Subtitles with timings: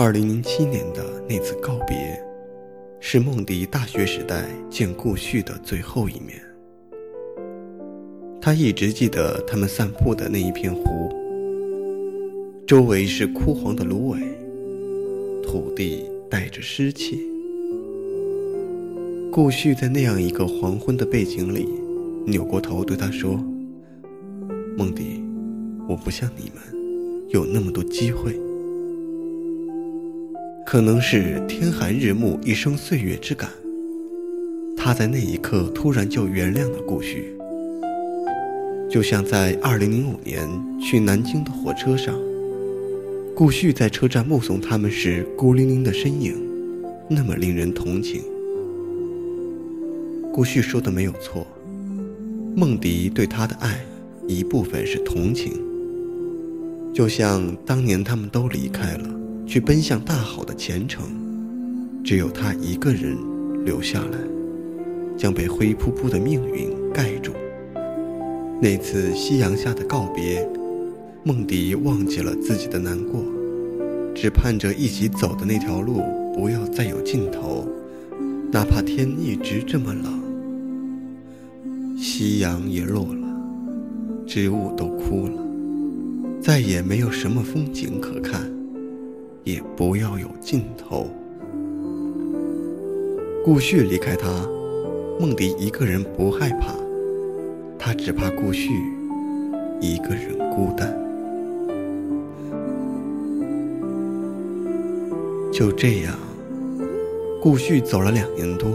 [0.00, 2.22] 二零零七年的那次告别，
[3.00, 6.40] 是梦迪大学时代见顾旭的最后一面。
[8.40, 11.12] 他一直记得他们散步的那一片湖，
[12.64, 14.20] 周围是枯黄的芦苇，
[15.42, 17.20] 土地带着湿气。
[19.32, 21.66] 顾旭在那样一个黄昏的背景里，
[22.24, 23.32] 扭过头对他说
[24.78, 25.20] ：“梦迪，
[25.88, 26.62] 我不像你们，
[27.30, 28.38] 有那么多机会。”
[30.70, 33.48] 可能是天寒日暮，一生岁月之感。
[34.76, 37.32] 他在那一刻突然就原谅了顾旭，
[38.90, 40.46] 就像在2005年
[40.78, 42.14] 去南京的火车上，
[43.34, 46.36] 顾旭在车站目送他们时孤零零的身影，
[47.08, 48.20] 那么令人同情。
[50.34, 51.46] 顾旭说的没有错，
[52.54, 53.80] 梦迪对他的爱，
[54.26, 55.50] 一部分是同情，
[56.92, 59.14] 就像当年他们都离开了。
[59.48, 61.06] 去奔向大好的前程，
[62.04, 63.16] 只有他一个人
[63.64, 64.18] 留下来，
[65.16, 67.32] 将被灰扑扑的命运盖住。
[68.60, 70.46] 那次夕阳下的告别，
[71.24, 73.24] 梦迪忘记了自己的难过，
[74.14, 76.02] 只盼着一起走的那条路
[76.34, 77.66] 不要再有尽头，
[78.52, 80.20] 哪怕天一直这么冷。
[81.96, 83.26] 夕阳也落了，
[84.26, 85.42] 植物都枯了，
[86.38, 88.57] 再也没有什么风景可看。
[89.48, 91.08] 也不要有尽头。
[93.42, 94.28] 顾旭离开他，
[95.18, 96.74] 梦迪一个人不害怕，
[97.78, 98.68] 他只怕顾旭
[99.80, 100.94] 一个人孤单。
[105.50, 106.14] 就这样，
[107.40, 108.70] 顾旭走了两年多，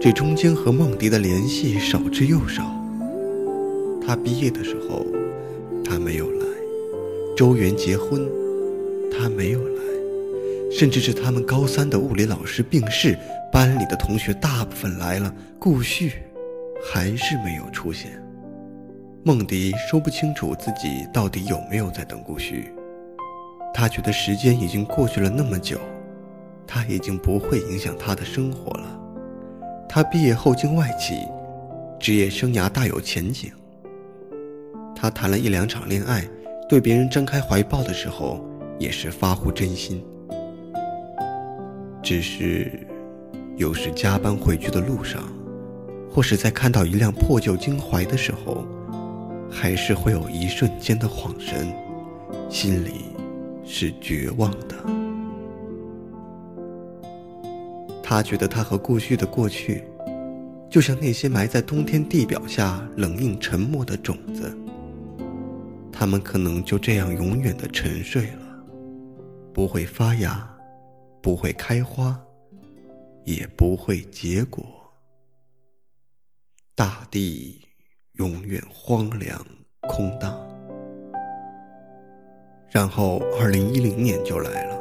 [0.00, 2.62] 这中间和梦迪的联系少之又少。
[4.06, 5.04] 他毕业的时候，
[5.84, 6.46] 他没有来；
[7.36, 8.45] 周元结婚。
[9.10, 9.82] 他没有来，
[10.70, 13.18] 甚至是他们高三的物理老师病逝，
[13.52, 16.12] 班里的同学大部分来了，顾旭
[16.92, 18.22] 还是没有出现。
[19.24, 22.70] 梦迪说不清楚自己到底有没有在等顾旭，
[23.74, 25.78] 他觉得时间已经过去了那么久，
[26.66, 29.00] 他已经不会影响他的生活了。
[29.88, 31.26] 他毕业后进外企，
[31.98, 33.50] 职业生涯大有前景。
[34.94, 36.24] 他谈了一两场恋爱，
[36.68, 38.44] 对别人张开怀抱的时候。
[38.78, 40.04] 也是发乎真心，
[42.02, 42.86] 只是
[43.56, 45.22] 有时加班回去的路上，
[46.10, 48.66] 或是在看到一辆破旧京怀的时候，
[49.50, 51.74] 还是会有一瞬间的恍神，
[52.50, 53.06] 心里
[53.64, 54.76] 是绝望的。
[58.02, 59.82] 他觉得他和顾旭的过去，
[60.70, 64.56] 就像那些埋在冬天地表下冷硬沉默的种子，
[65.90, 68.45] 他们可能就这样永远的沉睡了。
[69.56, 70.46] 不会发芽，
[71.22, 72.14] 不会开花，
[73.24, 74.62] 也不会结果。
[76.74, 77.58] 大地
[78.18, 79.42] 永远荒凉
[79.88, 80.38] 空荡。
[82.68, 84.78] 然后，二零一零年就来了，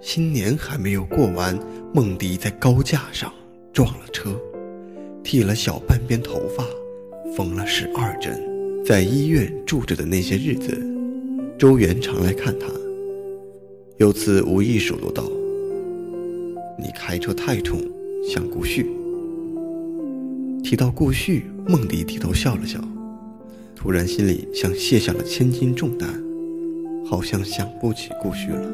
[0.00, 1.58] 新年还没有过完，
[1.92, 3.34] 梦迪在高架上
[3.72, 4.40] 撞了车，
[5.24, 6.64] 剃了小半边头发，
[7.36, 8.40] 缝了十二针。
[8.84, 10.80] 在医院住着的那些日子，
[11.58, 12.68] 周元常来看他。
[13.98, 15.24] 有次无意数落道
[16.78, 17.80] ：“你开车太冲，
[18.32, 18.86] 像顾旭。”
[20.62, 22.78] 提到顾旭，梦迪低头笑了笑，
[23.74, 26.08] 突然心里像卸下了千斤重担，
[27.04, 28.70] 好像想不起顾旭了，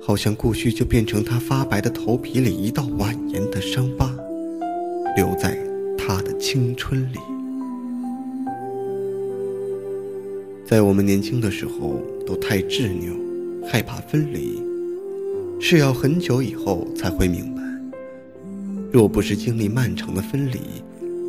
[0.00, 4.10] 好像顾旭就变成他发白的头皮里一道蜿蜒的伤疤，
[5.16, 5.58] 留在
[5.98, 7.18] 他的青春里。
[10.64, 13.29] 在我们年轻的时候，都太执拗。
[13.66, 14.60] 害怕分离，
[15.60, 17.62] 是要很久以后才会明白。
[18.92, 20.58] 若不是经历漫长的分离，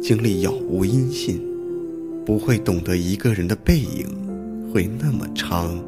[0.01, 1.41] 经历杳无音信，
[2.25, 4.07] 不会懂得一个人的背影
[4.73, 5.79] 会那么长，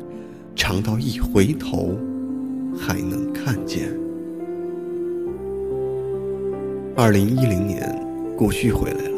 [0.55, 1.97] 长到一回头
[2.77, 3.89] 还能看见。
[6.95, 7.99] 二零一零年，
[8.37, 9.13] 顾旭回来了。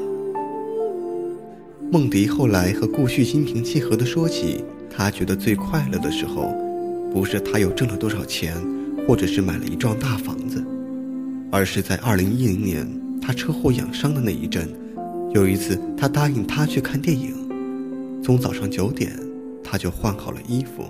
[1.92, 6.65] 梦迪后来和顾旭心平气和地说起，他觉得最快乐的时候。
[7.16, 8.54] 不是他又挣了多少钱，
[9.08, 10.62] 或者是买了一幢大房子，
[11.50, 12.86] 而是在二零一零年
[13.22, 14.68] 他车祸养伤的那一阵，
[15.34, 17.34] 有一次他答应他去看电影，
[18.22, 19.18] 从早上九点
[19.64, 20.84] 他就换好了衣服，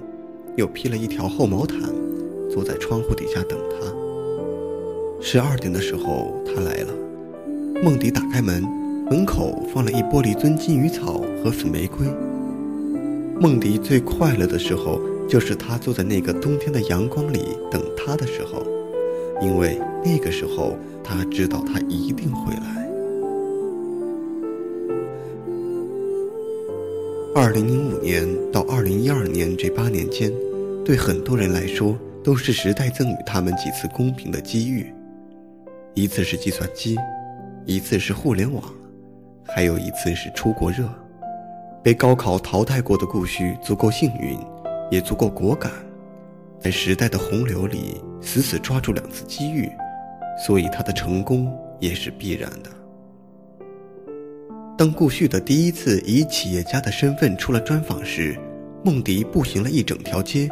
[0.56, 1.80] 又披了一条厚毛毯，
[2.50, 3.86] 坐在窗户底下等他。
[5.22, 6.94] 十二点的时候他来了，
[7.84, 8.64] 梦迪打开门，
[9.12, 12.08] 门口放了一玻璃樽金鱼草和紫玫瑰。
[13.40, 15.00] 梦迪最快乐的时候。
[15.28, 18.66] 就是他坐在那个冬天的阳光里等他的时候，
[19.42, 22.86] 因为那个时候他知道他一定会来。
[27.34, 30.32] 二零零五年到二零一二年这八年间，
[30.86, 34.94] 对很多人来说都是时代赠予他们几次公平的机遇，
[35.96, 36.96] 一次是计算机，
[37.66, 38.64] 一次是互联网，
[39.44, 40.88] 还有一次是出国热。
[41.84, 44.40] 被高考淘汰过的顾旭足够幸运，
[44.92, 45.72] 也足够果敢，
[46.60, 49.70] 在时代的洪流里死死抓住两次机遇，
[50.46, 52.70] 所以他的成功也是必然的。
[54.78, 58.38] 当顾旭的第一次以企业家的身份出了专访时，
[58.84, 60.50] 孟迪步行了一整条街，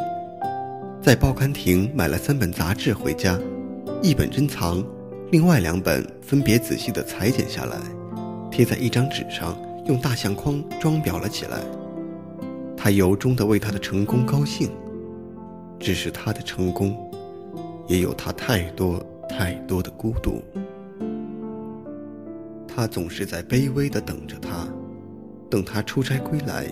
[1.02, 3.40] 在报刊亭买了三本杂志回家，
[4.02, 4.84] 一本珍藏，
[5.32, 7.78] 另外两本分别仔细地裁剪下来，
[8.50, 9.58] 贴在一张纸上。
[9.86, 11.60] 用大相框装裱了起来。
[12.84, 14.70] 他由衷地为他的成功高兴，
[15.80, 17.10] 只是他的成功，
[17.88, 20.44] 也有他太多太多的孤独。
[22.68, 24.68] 他总是在卑微地等着他，
[25.50, 26.68] 等他出差归来，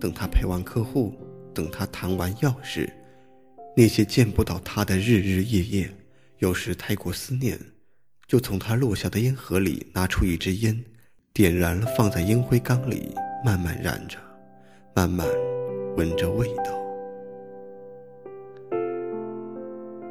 [0.00, 1.14] 等他陪完客户，
[1.54, 2.92] 等他谈完要事。
[3.76, 5.88] 那些见不到他的日日夜夜，
[6.38, 7.56] 有时太过思念，
[8.26, 10.84] 就从他落下的烟盒里拿出一支烟。
[11.32, 14.18] 点燃了，放在烟灰缸里，慢慢燃着，
[14.94, 15.26] 慢慢
[15.96, 16.78] 闻着味道。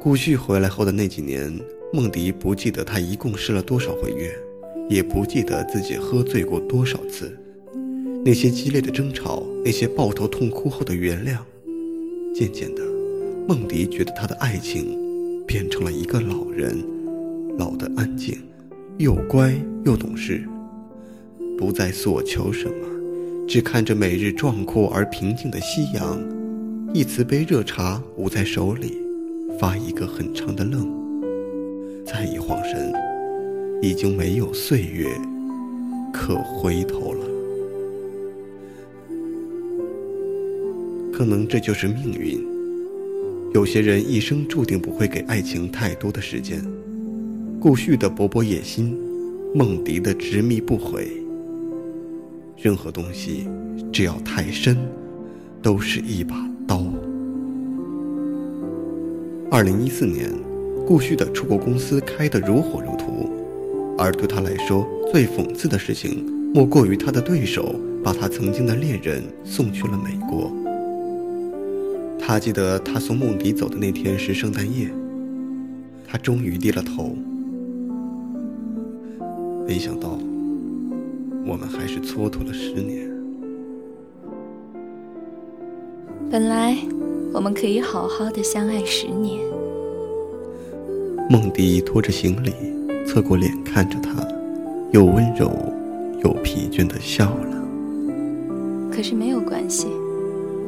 [0.00, 1.56] 顾旭回来后的那几年，
[1.92, 4.36] 梦迪不记得他一共失了多少回月，
[4.88, 7.38] 也不记得自己喝醉过多少次。
[8.24, 11.38] 那些激烈的争吵，那些抱头痛哭后的原谅，
[12.34, 12.82] 渐渐的，
[13.46, 16.84] 梦迪觉得他的爱情变成了一个老人，
[17.56, 18.36] 老得安静，
[18.98, 20.42] 又乖又懂事。
[21.56, 22.74] 不再索求什么，
[23.46, 26.18] 只看着每日壮阔而平静的夕阳，
[26.94, 28.96] 一瓷杯热茶捂在手里，
[29.58, 30.88] 发一个很长的愣。
[32.04, 32.92] 再一晃神，
[33.82, 35.06] 已经没有岁月
[36.12, 37.26] 可回头了。
[41.12, 42.42] 可能这就是命运。
[43.54, 46.64] 有些人一生注定不会给爱情太多的时间。
[47.60, 48.98] 顾旭的勃勃野心，
[49.54, 51.21] 梦迪的执迷不悔。
[52.62, 53.48] 任何东西，
[53.92, 54.76] 只要太深，
[55.60, 56.80] 都是一把刀。
[59.50, 60.30] 二零一四年，
[60.86, 63.28] 顾旭的出国公司开得如火如荼，
[63.98, 66.24] 而对他来说，最讽刺的事情，
[66.54, 70.52] 莫过于他的对手把他曾经的恋人送去了美国。
[72.16, 74.88] 他记得他送梦迪走的那天是圣诞夜，
[76.06, 77.16] 他终于低了头，
[79.66, 80.16] 没想到。
[81.44, 83.10] 我们还是蹉跎了十年。
[86.30, 86.76] 本来
[87.32, 89.40] 我们可以好好的相爱十年。
[91.28, 92.52] 梦迪拖着行李，
[93.06, 94.26] 侧过脸看着他，
[94.92, 95.50] 又温柔
[96.22, 97.62] 又疲倦的笑了。
[98.90, 99.88] 可是没有关系，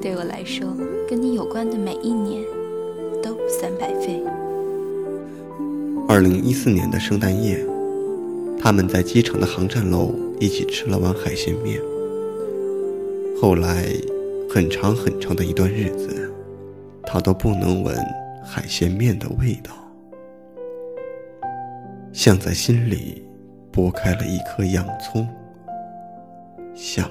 [0.01, 0.67] 对我来说，
[1.09, 2.43] 跟你有关的每一年
[3.23, 4.23] 都不算白费。
[6.09, 7.65] 二零一四年的圣诞夜。
[8.65, 11.79] 他们在机场的航站楼一起吃了碗海鲜面。
[13.39, 13.85] 后来，
[14.49, 16.33] 很长很长的一段日子，
[17.03, 17.95] 他都不能闻
[18.43, 19.75] 海鲜面的味道，
[22.11, 23.23] 像在心里
[23.71, 25.29] 剥开了一颗洋葱，
[26.75, 27.07] 像。